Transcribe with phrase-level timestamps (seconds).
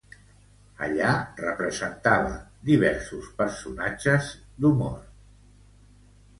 [0.87, 2.33] Allà representava
[2.71, 5.01] diversos personatges d'humor.